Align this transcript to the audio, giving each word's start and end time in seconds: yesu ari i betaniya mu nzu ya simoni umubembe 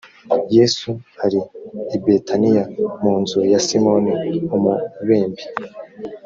yesu 0.55 0.89
ari 1.25 1.39
i 1.95 1.97
betaniya 2.03 2.63
mu 3.01 3.13
nzu 3.21 3.39
ya 3.51 3.59
simoni 3.67 4.13
umubembe 4.55 5.43